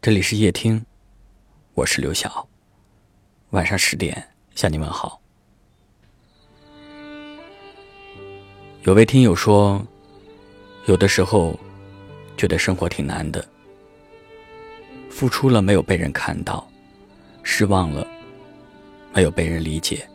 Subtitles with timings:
[0.00, 0.86] 这里是夜听，
[1.74, 2.48] 我是刘晓。
[3.50, 5.20] 晚上十点向你问好。
[8.84, 9.84] 有位听友说，
[10.86, 11.58] 有的时候
[12.36, 13.44] 觉得生活挺难的，
[15.10, 16.64] 付出了没有被人看到，
[17.42, 18.06] 失望了
[19.12, 20.08] 没有被人理解，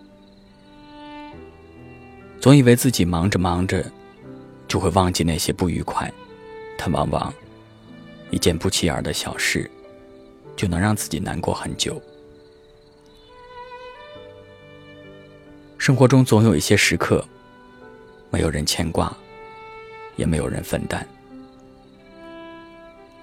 [2.40, 3.86] 总以为自己忙着忙着
[4.66, 6.10] 就会忘记那些不愉快，
[6.78, 7.32] 但往往。
[8.32, 9.70] 一件不起眼的小事，
[10.56, 12.02] 就能让自己难过很久。
[15.78, 17.26] 生活中总有一些时刻，
[18.30, 19.16] 没有人牵挂，
[20.16, 21.06] 也没有人分担。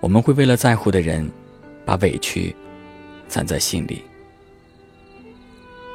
[0.01, 1.31] 我们会为了在乎的人，
[1.87, 2.55] 把委屈
[3.29, 4.03] 攒在心里；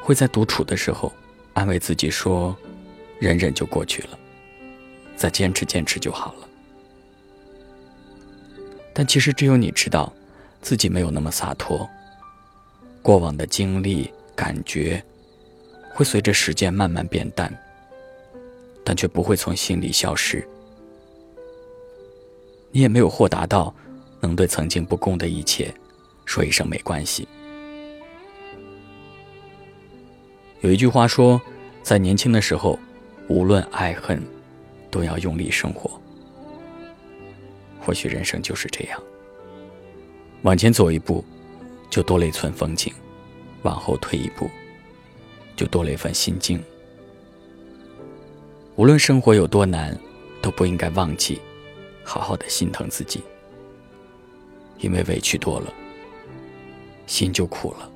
[0.01, 1.13] 会在独处的时候，
[1.53, 2.55] 安慰自己说
[3.19, 4.17] ：“忍忍就过去了，
[5.15, 6.49] 再坚持坚持就好了。”
[8.93, 10.11] 但其实只有你知道，
[10.65, 11.87] 自己没有那么洒脱。
[13.03, 14.99] 过往的经历、感觉，
[15.93, 17.55] 会随着时间慢慢变淡，
[18.83, 20.43] 但却不会从心里消失。
[22.71, 23.71] 你也没有豁达到，
[24.19, 25.71] 能对曾经不公的一切，
[26.25, 27.27] 说一声没关系。
[30.61, 31.39] 有一句话说，
[31.83, 32.79] 在年轻的时候，
[33.27, 34.19] 无论爱恨，
[34.89, 36.01] 都要用力生活。
[37.79, 38.99] 或许人生就是这样，
[40.45, 41.25] 往前走一步，
[41.89, 42.93] 就多了一寸风景；
[43.63, 44.47] 往后退一步，
[45.55, 46.63] 就多了一份心境。
[48.75, 49.97] 无论生活有多难，
[50.43, 51.41] 都不应该忘记，
[52.03, 53.23] 好好的心疼自己，
[54.77, 55.73] 因为委屈多了，
[57.07, 57.91] 心就苦了。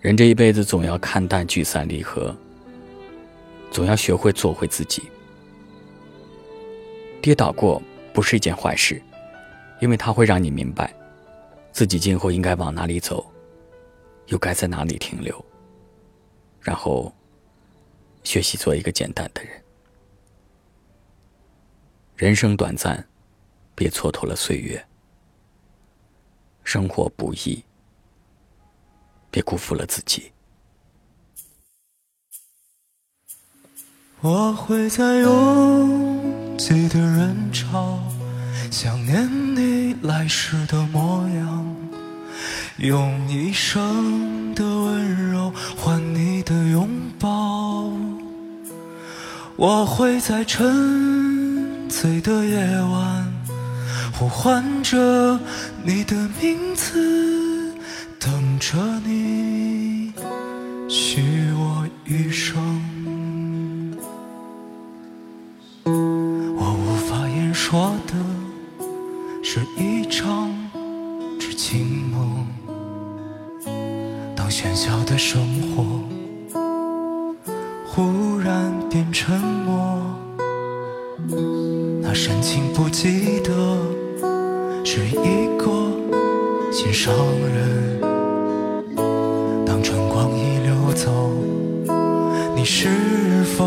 [0.00, 2.32] 人这一辈子，总要看淡聚散离合，
[3.72, 5.02] 总要学会做回自己。
[7.20, 9.02] 跌倒过不是一件坏事，
[9.82, 10.94] 因为它会让你明白，
[11.72, 13.28] 自己今后应该往哪里走，
[14.28, 15.44] 又该在哪里停留，
[16.60, 17.12] 然后
[18.22, 19.60] 学习做一个简单的人。
[22.14, 23.04] 人生短暂，
[23.74, 24.78] 别蹉跎了岁月；
[26.62, 27.60] 生活不易，
[29.32, 30.30] 别辜负了自己。
[34.20, 37.98] 我会在拥挤的人潮，
[38.70, 39.51] 想念
[40.22, 41.76] 开始的模样，
[42.76, 46.88] 用一生的温柔换你的拥
[47.18, 47.90] 抱。
[49.56, 53.32] 我会在沉醉的夜晚，
[54.12, 55.40] 呼唤着
[55.82, 57.74] 你的名字，
[58.20, 60.12] 等着你
[60.88, 62.80] 许我余生。
[74.52, 75.40] 喧嚣的生
[75.74, 75.82] 活
[77.86, 79.98] 忽然变沉默，
[82.02, 83.50] 那深情不记得
[84.84, 85.64] 是一个
[86.70, 87.98] 心上人。
[89.64, 91.10] 当春光已流走，
[92.54, 92.90] 你是
[93.56, 93.64] 否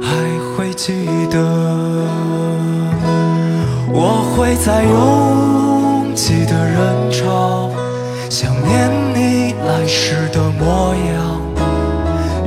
[0.00, 0.16] 还
[0.56, 0.94] 会记
[1.30, 1.38] 得？
[3.92, 5.57] 我会在拥
[10.70, 11.18] 我要，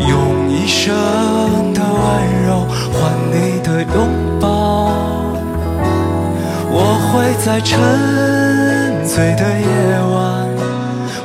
[0.08, 0.14] 用
[0.48, 0.94] 一生
[1.74, 2.06] 的温
[2.46, 2.48] 柔
[2.94, 3.00] 换
[3.32, 3.96] 你的拥
[4.40, 4.46] 抱。
[6.70, 6.78] 我
[7.09, 7.70] 会在沉
[9.04, 9.66] 醉的夜
[10.14, 10.16] 晚，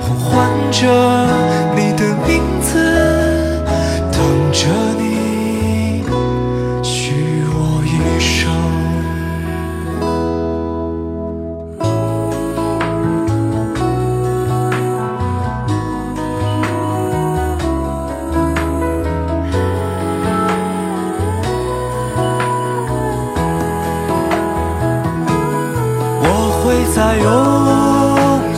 [0.00, 0.80] 呼唤着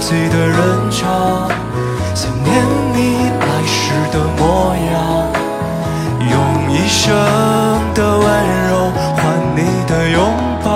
[0.09, 1.51] 拥挤的人潮，
[2.15, 2.65] 想念
[2.95, 4.97] 你来时的模样，
[6.31, 6.33] 用
[6.73, 7.15] 一生
[7.95, 8.25] 的温
[8.71, 9.21] 柔换
[9.55, 10.19] 你的拥
[10.65, 10.71] 抱。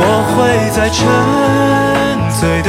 [0.00, 0.02] 我
[0.36, 0.36] 会
[0.70, 1.08] 在沉
[2.38, 2.68] 醉的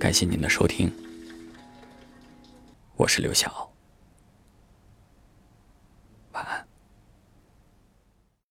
[0.00, 0.90] 感谢您的收听，
[2.96, 3.67] 我是刘晓。